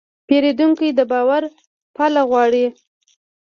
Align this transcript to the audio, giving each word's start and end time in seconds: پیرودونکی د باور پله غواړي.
پیرودونکی 0.27 0.89
د 0.97 0.99
باور 1.11 1.43
پله 1.95 2.21
غواړي. 2.29 2.65